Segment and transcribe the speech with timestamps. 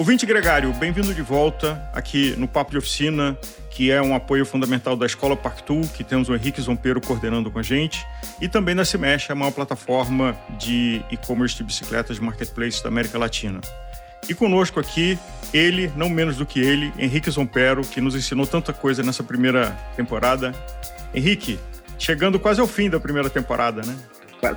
[0.00, 3.36] Ouvinte Gregário, bem-vindo de volta aqui no Papo de Oficina,
[3.68, 7.58] que é um apoio fundamental da Escola Parktool, que temos o Henrique Zompeiro coordenando com
[7.58, 8.02] a gente,
[8.40, 13.18] e também da Cimesh, a maior plataforma de e-commerce de bicicletas de marketplace da América
[13.18, 13.60] Latina.
[14.26, 15.18] E conosco aqui,
[15.52, 19.72] ele, não menos do que ele, Henrique Zompero, que nos ensinou tanta coisa nessa primeira
[19.96, 20.54] temporada.
[21.12, 21.60] Henrique,
[21.98, 23.94] chegando quase ao fim da primeira temporada, né?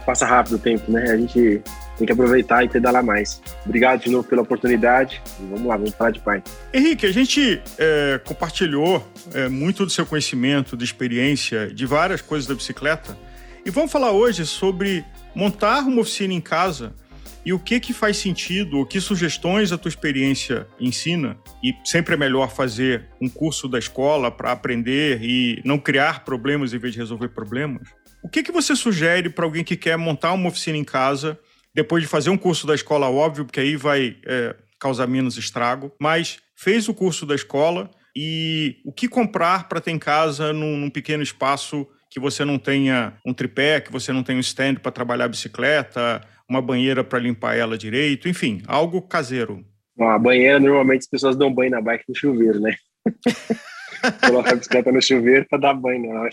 [0.06, 1.12] Passa rápido o tempo, né?
[1.12, 1.62] A gente
[1.98, 3.42] tem que aproveitar e pedalar mais.
[3.66, 5.22] Obrigado de novo pela oportunidade.
[5.40, 6.44] E vamos lá, vamos falar de pai.
[6.74, 12.48] Henrique, a gente é, compartilhou é, muito do seu conhecimento, de experiência, de várias coisas
[12.48, 13.18] da bicicleta.
[13.66, 16.94] E vamos falar hoje sobre montar uma oficina em casa
[17.46, 21.38] e o que que faz sentido, o que sugestões a tua experiência ensina?
[21.62, 26.74] E sempre é melhor fazer um curso da escola para aprender e não criar problemas
[26.74, 27.90] em vez de resolver problemas.
[28.24, 31.38] O que que você sugere para alguém que quer montar uma oficina em casa
[31.74, 35.92] depois de fazer um curso da escola, óbvio, porque aí vai é, causar menos estrago,
[36.00, 40.78] mas fez o curso da escola e o que comprar para ter em casa num,
[40.78, 44.76] num pequeno espaço que você não tenha um tripé, que você não tenha um stand
[44.76, 49.66] para trabalhar a bicicleta, uma banheira para limpar ela direito, enfim, algo caseiro.
[50.00, 52.76] A banheira, normalmente as pessoas dão banho na bike no chuveiro, né?
[54.28, 56.30] Coloca a bicicleta no chuveiro para dar banho nela.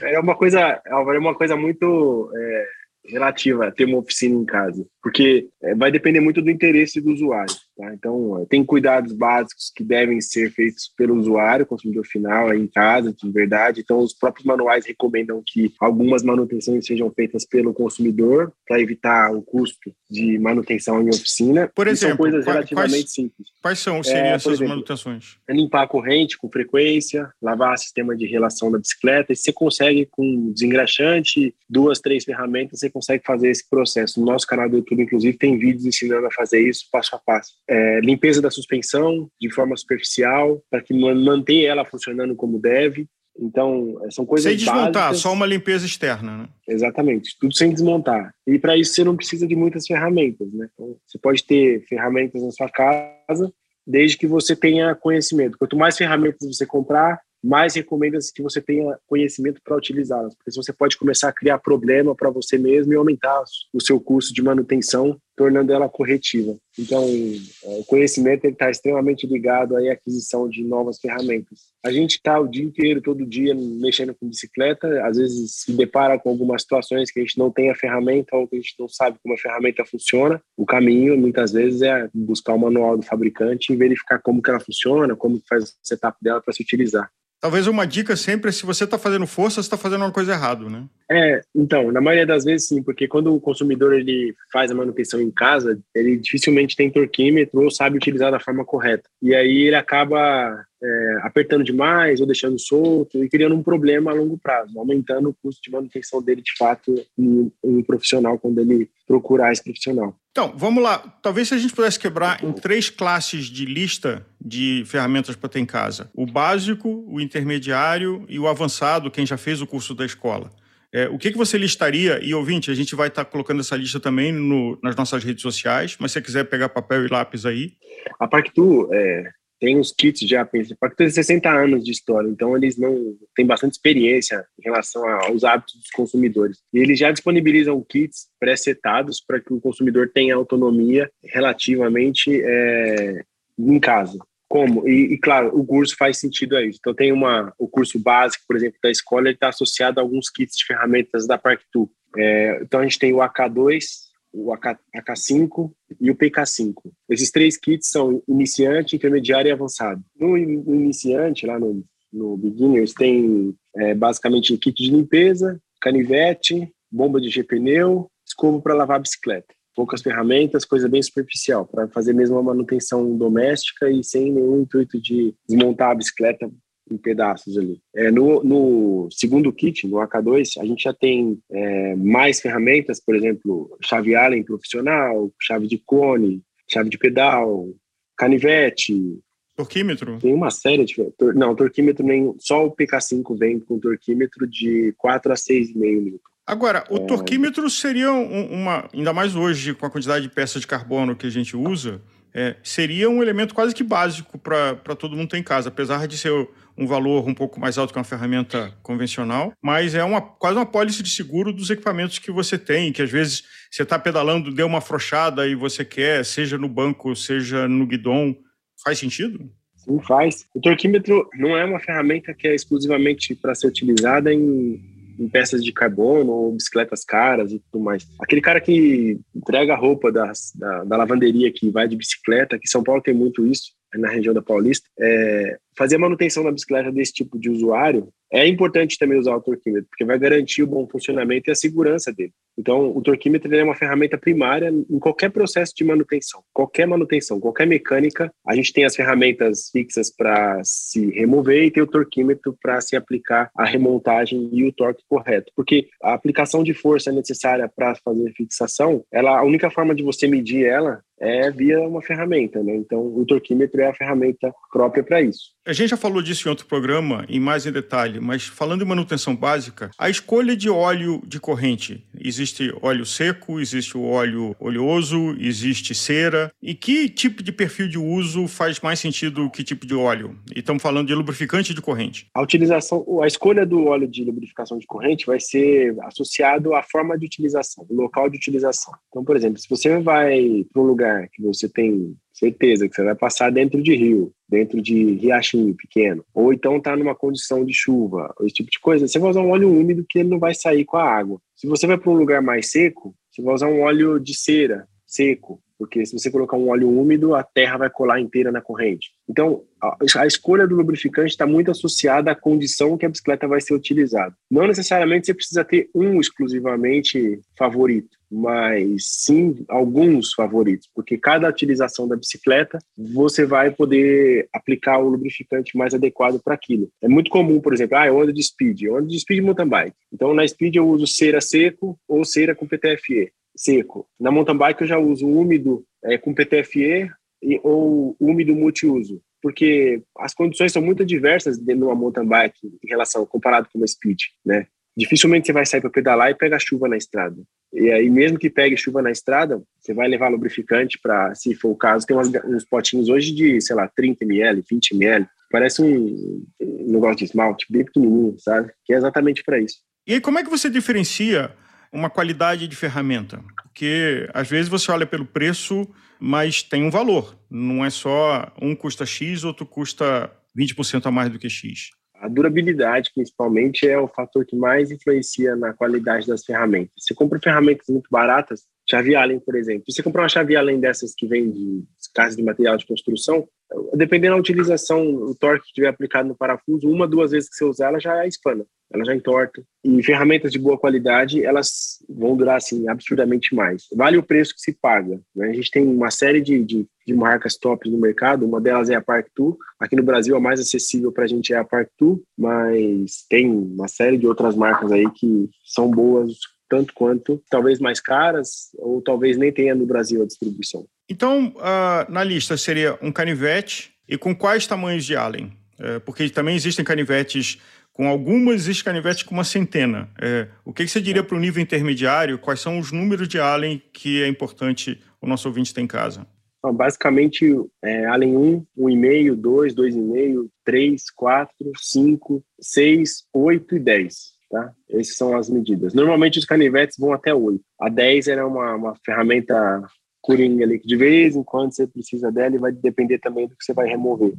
[0.00, 2.66] É uma coisa, é uma coisa muito é,
[3.08, 7.12] relativa a ter uma oficina em casa, porque é, vai depender muito do interesse do
[7.12, 7.54] usuário.
[7.76, 7.94] Tá?
[7.94, 13.30] Então, tem cuidados básicos que devem ser feitos pelo usuário, consumidor final, em casa, de
[13.30, 13.80] verdade.
[13.80, 19.40] Então, os próprios manuais recomendam que algumas manutenções sejam feitas pelo consumidor para evitar o
[19.42, 21.70] custo de manutenção em oficina.
[21.72, 23.48] Por exemplo, são coisas relativamente quais, simples.
[23.62, 25.36] Quais são seriam é, essas exemplo, manutenções?
[25.48, 29.32] É limpar a corrente com frequência, lavar o sistema de relação da bicicleta.
[29.32, 34.18] E você consegue, com desengraxante, duas, três ferramentas, você consegue fazer esse processo.
[34.18, 37.52] No nosso canal do YouTube, inclusive, tem vídeos ensinando a fazer isso passo a passo
[37.68, 43.06] é, limpeza da suspensão de forma superficial, para que mantenha ela funcionando como deve.
[43.40, 45.20] Então, é, são coisas Sem desmontar, básicas.
[45.20, 46.48] só uma limpeza externa, né?
[46.66, 48.34] Exatamente, tudo sem desmontar.
[48.46, 50.68] E para isso você não precisa de muitas ferramentas, né?
[50.74, 53.52] Então, você pode ter ferramentas na sua casa,
[53.86, 55.56] desde que você tenha conhecimento.
[55.56, 60.72] Quanto mais ferramentas você comprar, mais recomenda-se que você tenha conhecimento para utilizá-las, porque você
[60.72, 65.16] pode começar a criar problema para você mesmo e aumentar o seu custo de manutenção,
[65.36, 66.56] tornando ela corretiva.
[66.76, 71.60] Então, é, o conhecimento está extremamente ligado à aquisição de novas ferramentas.
[71.84, 76.18] A gente está o dia inteiro, todo dia, mexendo com bicicleta, às vezes se depara
[76.18, 78.88] com algumas situações que a gente não tem a ferramenta ou que a gente não
[78.88, 80.42] sabe como a ferramenta funciona.
[80.56, 84.60] O caminho, muitas vezes, é buscar o manual do fabricante e verificar como que ela
[84.60, 87.08] funciona, como que faz o setup dela para se utilizar.
[87.40, 90.32] Talvez uma dica sempre é se você está fazendo força, você está fazendo uma coisa
[90.32, 90.84] errada, né?
[91.10, 95.20] É, então, na maioria das vezes sim, porque quando o consumidor ele faz a manutenção
[95.20, 99.08] em casa, ele dificilmente tem torquímetro ou sabe utilizar da forma correta.
[99.22, 104.14] E aí ele acaba é, apertando demais ou deixando solto e criando um problema a
[104.14, 108.88] longo prazo, aumentando o custo de manutenção dele de fato em, um profissional quando ele
[109.06, 110.16] procurar esse profissional.
[110.30, 110.98] Então, vamos lá.
[111.22, 115.58] Talvez se a gente pudesse quebrar em três classes de lista de ferramentas para ter
[115.58, 120.04] em casa: o básico, o intermediário e o avançado, quem já fez o curso da
[120.04, 120.50] escola.
[120.90, 122.18] É, o que, que você listaria?
[122.22, 125.42] E ouvinte, a gente vai estar tá colocando essa lista também no, nas nossas redes
[125.42, 127.72] sociais, mas se você quiser pegar papel e lápis aí.
[128.18, 132.56] A Parktu é, tem os kits já, a Parktu tem 60 anos de história, então
[132.56, 136.58] eles não têm bastante experiência em relação aos hábitos dos consumidores.
[136.72, 143.24] E eles já disponibilizam kits pré-setados para que o consumidor tenha autonomia relativamente é,
[143.58, 144.18] em casa.
[144.48, 144.88] Como?
[144.88, 146.78] E, e, claro, o curso faz sentido a isso.
[146.80, 150.30] Então, tem uma, o curso básico, por exemplo, da escola, ele está associado a alguns
[150.30, 151.90] kits de ferramentas da Parktu.
[152.16, 156.74] É, então, a gente tem o AK2, o AK, AK5 e o PK5.
[157.08, 160.02] Esses três kits são iniciante, intermediário e avançado.
[160.18, 167.28] No, iniciante, lá no, no Beginners, tem é, basicamente kit de limpeza, canivete, bomba de
[167.28, 172.42] G-pneu, escova para lavar a bicicleta poucas ferramentas, coisa bem superficial, para fazer mesmo uma
[172.42, 176.50] manutenção doméstica e sem nenhum intuito de desmontar a bicicleta
[176.94, 177.80] em pedaços ali.
[177.94, 183.14] É, no, no, segundo kit, no AK2, a gente já tem é, mais ferramentas, por
[183.14, 187.68] exemplo, chave Allen profissional, chave de cone, chave de pedal,
[188.16, 189.20] canivete.
[189.56, 190.18] Torquímetro?
[190.18, 190.94] Tem uma série de...
[191.34, 192.34] Não, torquímetro nem...
[192.38, 196.18] Só o PK5 vem com torquímetro de 4 a 6,5 newton.
[196.46, 197.00] Agora, o é...
[197.00, 201.30] torquímetro seria uma, ainda mais hoje, com a quantidade de peças de carbono que a
[201.30, 202.00] gente usa,
[202.34, 206.16] é, seria um elemento quase que básico para todo mundo ter em casa, apesar de
[206.16, 206.32] ser
[206.76, 210.66] um valor um pouco mais alto que uma ferramenta convencional, mas é uma, quase uma
[210.66, 214.66] pólice de seguro dos equipamentos que você tem, que às vezes você está pedalando, deu
[214.66, 218.36] uma afrouxada e você quer, seja no banco, seja no guidão.
[218.84, 219.50] Faz sentido?
[219.74, 220.46] Sim, faz.
[220.54, 224.80] O torquímetro não é uma ferramenta que é exclusivamente para ser utilizada em,
[225.18, 228.06] em, peças de carbono ou bicicletas caras e tudo mais.
[228.20, 232.68] Aquele cara que entrega a roupa das, da, da lavanderia que vai de bicicleta, que
[232.68, 236.90] São Paulo tem muito isso, na região da Paulista, é, fazer a manutenção da bicicleta
[236.90, 240.86] desse tipo de usuário, é importante também usar o torquímetro, porque vai garantir o bom
[240.86, 242.32] funcionamento e a segurança dele.
[242.58, 246.42] Então, o torquímetro é uma ferramenta primária em qualquer processo de manutenção.
[246.52, 251.82] Qualquer manutenção, qualquer mecânica, a gente tem as ferramentas fixas para se remover e tem
[251.82, 255.52] o torquímetro para se aplicar a remontagem e o torque correto.
[255.54, 260.26] Porque a aplicação de força necessária para fazer fixação, ela, a única forma de você
[260.26, 262.74] medir ela é via uma ferramenta, né?
[262.74, 265.52] Então, o torquímetro é a ferramenta própria para isso.
[265.68, 268.88] A gente já falou disso em outro programa, em mais em detalhe, mas falando em
[268.88, 272.02] manutenção básica, a escolha de óleo de corrente.
[272.18, 276.50] Existe óleo seco, existe o óleo oleoso, existe cera.
[276.62, 280.38] E que tipo de perfil de uso faz mais sentido que tipo de óleo?
[280.56, 282.28] E estamos falando de lubrificante de corrente.
[282.32, 287.18] A utilização, a escolha do óleo de lubrificação de corrente vai ser associado à forma
[287.18, 288.94] de utilização, local de utilização.
[289.10, 293.04] Então, por exemplo, se você vai para um lugar que você tem certeza que você
[293.04, 297.74] vai passar dentro de rio, dentro de riachinho pequeno, ou então está numa condição de
[297.74, 300.54] chuva, esse tipo de coisa, você vai usar um óleo úmido que ele não vai
[300.54, 301.40] sair com a água.
[301.56, 304.86] Se você vai para um lugar mais seco, você vai usar um óleo de cera
[305.08, 309.10] seco, porque se você colocar um óleo úmido, a terra vai colar inteira na corrente.
[309.28, 313.74] Então, a, escolha do lubrificante está muito associada à condição que a bicicleta vai ser
[313.74, 314.34] utilizada.
[314.50, 322.08] Não necessariamente você precisa ter um exclusivamente favorito, mas sim alguns favoritos, porque cada utilização
[322.08, 326.90] da bicicleta você vai poder aplicar o lubrificante mais adequado para aquilo.
[327.00, 329.68] É muito comum, por exemplo, ah, eu ando de speed, eu ando de speed mountain
[329.68, 329.96] bike.
[330.12, 334.06] Então, na speed eu uso cera seco ou cera com PTFE seco.
[334.18, 337.10] Na mountain bike eu já uso úmido é, com PTFE
[337.42, 342.58] e, ou úmido multiuso, porque as condições são muito diversas dentro de uma mountain bike
[342.64, 344.66] em relação comparado com uma speed, né?
[344.96, 347.36] Dificilmente você vai sair para pedalar e pega chuva na estrada.
[347.72, 351.68] E aí, mesmo que pegue chuva na estrada, você vai levar lubrificante para, se for
[351.68, 355.26] o caso, tem umas, uns potinhos hoje de, sei lá, 30 ml, 20 ml.
[355.52, 358.72] Parece um, um negócio de esmalte bem pequenininho, sabe?
[358.84, 359.76] Que é exatamente para isso.
[360.04, 361.54] E aí, como é que você diferencia
[361.92, 363.42] uma qualidade de ferramenta.
[363.62, 365.88] Porque às vezes você olha pelo preço,
[366.20, 367.38] mas tem um valor.
[367.50, 371.90] Não é só um custa X, outro custa 20% a mais do que X.
[372.20, 376.92] A durabilidade, principalmente, é o fator que mais influencia na qualidade das ferramentas.
[376.98, 379.84] Você compra ferramentas muito baratas, chave Allen, por exemplo.
[379.86, 383.46] Se você comprar uma chave Allen dessas que vem de casas de material de construção,
[383.94, 387.64] dependendo da utilização, o torque que tiver aplicado no parafuso, uma, duas vezes que você
[387.64, 389.62] usar, ela já espana, ela já entorta.
[389.84, 393.86] E ferramentas de boa qualidade, elas vão durar, assim, absurdamente mais.
[393.94, 395.20] Vale o preço que se paga.
[395.34, 395.50] Né?
[395.50, 398.94] A gente tem uma série de, de, de marcas tops no mercado, uma delas é
[398.94, 399.56] a Park Tour.
[399.78, 403.50] Aqui no Brasil, a mais acessível para a gente é a Park Tour, mas tem
[403.50, 406.32] uma série de outras marcas aí que são boas
[406.68, 410.86] tanto quanto, talvez mais caras, ou talvez nem tenha no Brasil a distribuição.
[411.08, 415.50] Então, uh, na lista seria um canivete e com quais tamanhos de Allen?
[415.80, 417.58] É, porque também existem canivetes
[417.98, 420.08] com algumas, existe canivetes com uma centena.
[420.22, 422.38] É, o que, que você diria para o nível intermediário?
[422.38, 426.24] Quais são os números de Allen que é importante o nosso ouvinte ter em casa?
[426.60, 427.52] Então, basicamente,
[427.82, 434.14] é, Allen 1, 1,5, 2, 2,5, 3, 4, 5, 6, 8 e 10.
[434.48, 434.72] Tá?
[434.90, 435.92] Essas são as medidas.
[435.92, 437.60] Normalmente os canivetes vão até 8.
[437.80, 439.82] A 10 era uma, uma ferramenta
[440.22, 443.56] coringa ali, que de vez em quando você precisa dela e vai depender também do
[443.56, 444.34] que você vai remover.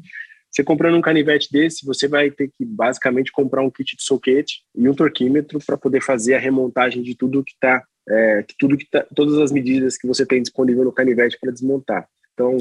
[0.52, 4.64] Você comprando um canivete desse, você vai ter que basicamente comprar um kit de soquete
[4.76, 8.90] e um torquímetro para poder fazer a remontagem de tudo que está, é, tudo que
[8.90, 12.08] tá, todas as medidas que você tem disponível no canivete para desmontar.
[12.40, 12.56] Então,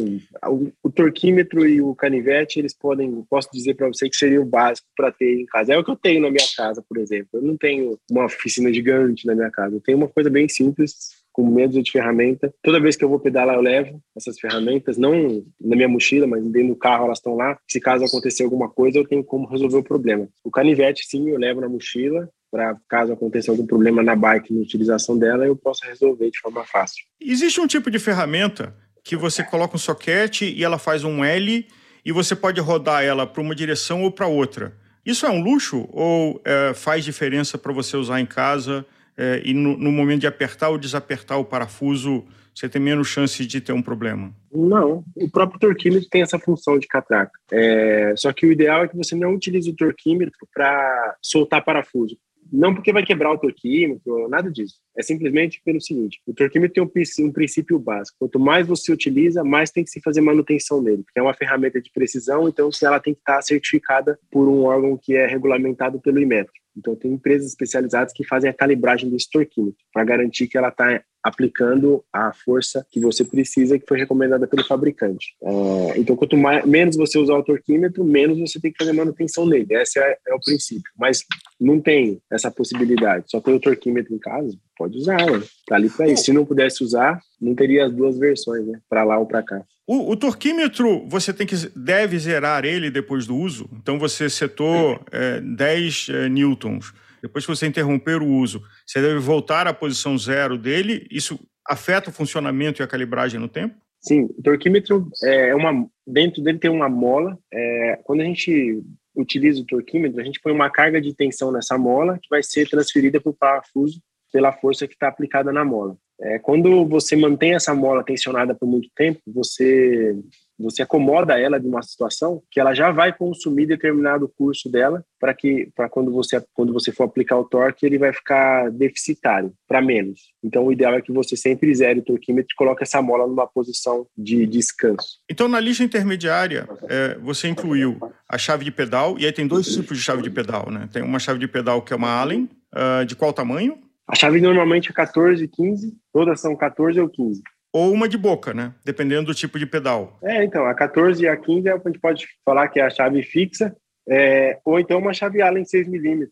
[0.46, 4.44] o, o, torquímetro e o canivete, eles podem, posso dizer para você que seria o
[4.44, 5.72] básico para ter em casa.
[5.72, 7.28] É o que eu tenho na minha casa, por exemplo.
[7.34, 9.76] Eu não tenho uma oficina gigante na minha casa.
[9.76, 12.52] Eu tenho uma coisa bem simples, com medo de ferramenta.
[12.64, 16.42] Toda vez que eu vou pedalar, eu levo essas ferramentas, não na minha mochila, mas
[16.42, 17.56] dentro do carro elas estão lá.
[17.68, 20.26] Se caso acontecer alguma coisa, eu tenho como resolver o problema.
[20.42, 24.62] O canivete, sim, eu levo na mochila, para caso aconteça algum problema na bike, na
[24.62, 27.04] utilização dela, eu possa resolver de forma fácil.
[27.20, 31.64] Existe um tipo de ferramenta que você coloca um soquete e ela faz um L
[32.04, 34.76] e você pode rodar ela para uma direção ou para outra.
[35.06, 38.84] Isso é um luxo ou é, faz diferença para você usar em casa
[39.18, 43.44] é, e no, no, momento de apertar ou desapertar o parafuso você tem menos chance
[43.46, 44.32] de ter um problema?
[44.52, 47.30] Não, o próprio torquímetro tem essa função de catraca.
[47.52, 52.16] É, só que o ideal é que você não utilize o torquímetro para soltar parafuso.
[52.50, 54.76] Não porque vai quebrar o torquímetro, nada disso.
[54.96, 58.16] É simplesmente pelo seguinte: o torquímetro tem um, um, princípio básico.
[58.18, 61.80] Quanto mais você utiliza, mais tem que se fazer manutenção nele, porque é uma ferramenta
[61.80, 66.20] de precisão, então ela tem que estar certificada por um órgão que é regulamentado pelo
[66.20, 66.52] Inmetro.
[66.78, 71.02] Então, tem empresas especializadas que fazem a calibragem desse torquímetro para garantir que ela está
[71.22, 75.34] aplicando a força que você precisa, que foi recomendada pelo fabricante.
[75.42, 79.46] É, então, quanto mais, menos você usar o torquímetro, menos você tem que fazer manutenção
[79.46, 79.66] nele.
[79.70, 80.90] Esse é, é o princípio.
[80.96, 81.24] Mas
[81.60, 83.24] não tem essa possibilidade.
[83.28, 85.42] Só tem o torquímetro em casa, pode usar, né?
[85.66, 86.24] Tá ali para isso.
[86.24, 88.80] Se não pudesse usar, não teria as duas versões, né?
[88.88, 89.62] Para lá ou para cá.
[89.86, 93.68] O, o, torquímetro, você tem que deve zerar ele depois do uso.
[93.72, 96.92] Então você setou é, 10 é, newtons.
[97.22, 101.06] Depois que você interromper o uso, você deve voltar à posição zero dele.
[101.10, 103.74] Isso afeta o funcionamento e a calibragem no tempo?
[104.00, 107.38] Sim, o torquímetro é uma dentro dele tem uma mola.
[107.52, 108.82] É, quando a gente
[109.14, 112.68] utiliza o torquímetro, a gente põe uma carga de tensão nessa mola que vai ser
[112.68, 114.00] transferida para o parafuso
[114.32, 115.96] pela força que está aplicada na mola.
[116.20, 120.16] É, quando você mantém essa mola tensionada por muito tempo, você
[120.58, 125.32] você acomoda ela de uma situação que ela já vai consumir determinado curso dela para
[125.32, 129.80] que para quando você quando você for aplicar o torque ele vai ficar deficitário para
[129.80, 130.20] menos.
[130.42, 133.46] Então o ideal é que você sempre zere o torquímetro e coloque essa mola numa
[133.46, 135.18] posição de descanso.
[135.30, 137.98] Então na lista intermediária é, você incluiu
[138.28, 140.88] a chave de pedal e aí tem dois tipos de chave de pedal, né?
[140.92, 143.78] Tem uma chave de pedal que é uma Allen uh, de qual tamanho?
[144.06, 147.42] A chave normalmente é 14, 15, todas são 14 ou 15.
[147.72, 148.74] Ou uma de boca, né?
[148.84, 150.18] Dependendo do tipo de pedal.
[150.22, 152.90] É, então, a 14 e a 15 é a gente pode falar que é a
[152.90, 153.76] chave fixa,
[154.08, 156.28] é, ou então uma chave Allen 6mm,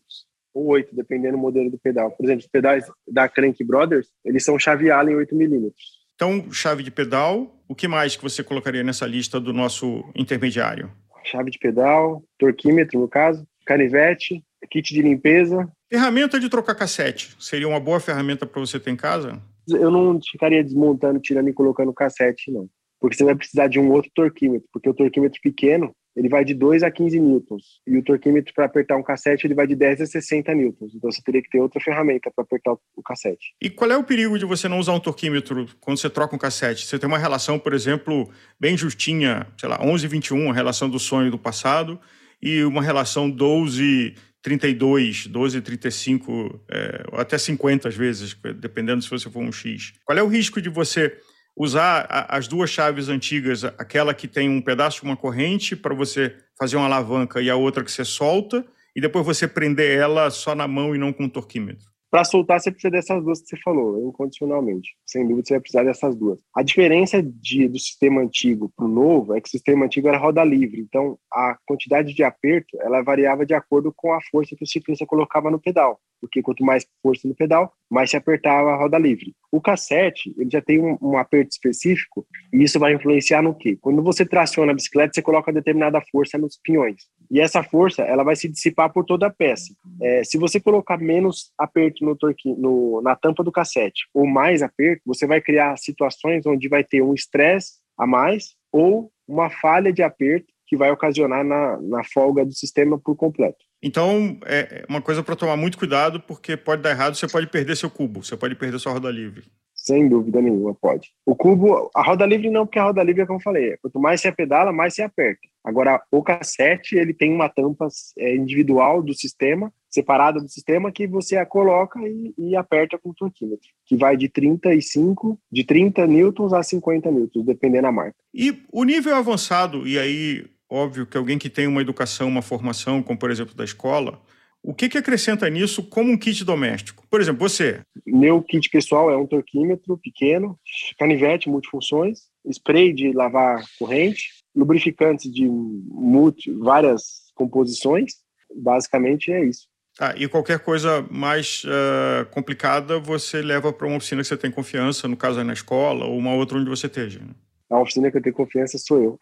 [0.53, 2.11] ou 8, dependendo do modelo do pedal.
[2.11, 5.71] Por exemplo, os pedais da Crank Brothers, eles são chave Allen 8mm.
[6.15, 10.91] Então, chave de pedal, o que mais que você colocaria nessa lista do nosso intermediário?
[11.23, 17.67] Chave de pedal, torquímetro, no caso, canivete, kit de limpeza, Ferramenta de trocar cassete seria
[17.67, 19.41] uma boa ferramenta para você ter em casa?
[19.67, 22.67] Eu não ficaria desmontando, tirando e colocando cassete, não.
[22.99, 26.55] Porque você vai precisar de um outro torquímetro, porque o torquímetro pequeno, ele vai de
[26.55, 27.63] 2 a 15 newtons.
[27.85, 30.95] E o torquímetro para apertar um cassete, ele vai de 10 a 60 newtons.
[30.95, 33.53] Então você teria que ter outra ferramenta para apertar o cassete.
[33.61, 36.39] E qual é o perigo de você não usar um torquímetro quando você troca um
[36.39, 36.87] cassete?
[36.87, 38.27] Você tem uma relação, por exemplo,
[38.59, 41.99] bem justinha, sei lá, 11 21, a relação do sonho do passado,
[42.41, 44.15] e uma relação 12
[44.47, 49.91] 32, 12, 35, é, até 50 às vezes, dependendo se você for um X.
[50.05, 51.19] Qual é o risco de você
[51.53, 55.93] usar a, as duas chaves antigas, aquela que tem um pedaço de uma corrente para
[55.93, 60.29] você fazer uma alavanca e a outra que você solta, e depois você prender ela
[60.29, 61.85] só na mão e não com um torquímetro?
[62.17, 64.95] Para soltar, você precisa dessas duas que você falou, incondicionalmente.
[65.05, 66.39] Sem dúvida, você vai precisar dessas duas.
[66.55, 70.17] A diferença de, do sistema antigo para o novo é que o sistema antigo era
[70.17, 70.81] roda livre.
[70.81, 75.05] Então, a quantidade de aperto ela variava de acordo com a força que o ciclista
[75.05, 75.99] colocava no pedal.
[76.19, 79.33] Porque quanto mais força no pedal, mais se apertava a roda livre.
[79.51, 83.77] O cassete, ele já tem um, um aperto específico e isso vai influenciar no quê?
[83.79, 87.03] Quando você traciona a bicicleta, você coloca determinada força nos pinhões.
[87.29, 89.73] E essa força, ela vai se dissipar por toda a peça.
[90.01, 94.61] É, se você colocar menos aperto no torque, no, na tampa do cassete ou mais
[94.61, 99.91] aperto, você vai criar situações onde vai ter um estresse a mais ou uma falha
[99.91, 103.66] de aperto que vai ocasionar na, na folga do sistema por completo.
[103.81, 107.75] Então, é uma coisa para tomar muito cuidado, porque pode dar errado, você pode perder
[107.75, 109.43] seu cubo, você pode perder sua roda livre.
[109.73, 111.13] Sem dúvida nenhuma, pode.
[111.25, 113.99] O cubo, a roda livre não, porque a roda livre é como eu falei, quanto
[113.99, 115.39] mais você pedala, mais você aperta.
[115.63, 121.07] Agora, o cassete, ele tem uma tampa é, individual do sistema, separada do sistema, que
[121.07, 126.07] você a coloca e, e aperta com o torquímetro, que vai de 35, de 30
[126.07, 128.15] newtons a 50 newtons, dependendo da marca.
[128.33, 133.01] E o nível avançado, e aí, óbvio que alguém que tem uma educação, uma formação,
[133.01, 134.21] como por exemplo da escola,
[134.63, 137.05] o que, que acrescenta nisso como um kit doméstico?
[137.09, 137.81] Por exemplo, você.
[138.05, 140.59] Meu kit pessoal é um torquímetro pequeno,
[140.99, 148.15] canivete multifunções, spray de lavar corrente, lubrificantes de multi, várias composições.
[148.53, 149.67] Basicamente é isso.
[149.99, 154.51] Ah, e qualquer coisa mais uh, complicada você leva para uma oficina que você tem
[154.51, 157.19] confiança, no caso é na escola, ou uma outra onde você esteja.
[157.19, 157.33] Né?
[157.69, 159.19] A oficina que eu tenho confiança sou eu.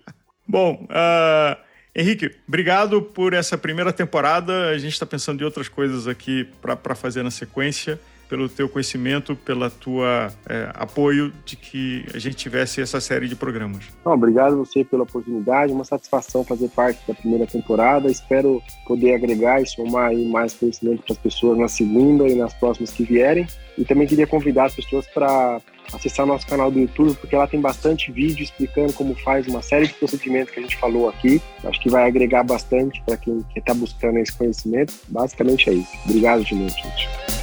[0.47, 1.57] Bom, uh,
[1.95, 4.69] Henrique, obrigado por essa primeira temporada.
[4.69, 7.99] A gente está pensando em outras coisas aqui para fazer na sequência.
[8.28, 13.37] Pelo teu conhecimento, pela tua é, apoio de que a gente tivesse essa série de
[13.37, 13.85] programas.
[14.04, 18.11] Não, obrigado você pela oportunidade, uma satisfação fazer parte da primeira temporada.
[18.11, 22.90] Espero poder agregar e somar mais conhecimento para as pessoas na segunda e nas próximas
[22.90, 23.47] que vierem.
[23.78, 25.61] E também queria convidar as pessoas para
[25.92, 29.87] acessar nosso canal do YouTube, porque lá tem bastante vídeo explicando como faz uma série
[29.87, 31.40] de procedimentos que a gente falou aqui.
[31.64, 34.95] Acho que vai agregar bastante para quem está buscando esse conhecimento.
[35.09, 35.90] Basicamente é isso.
[36.04, 37.36] Obrigado de novo, gente.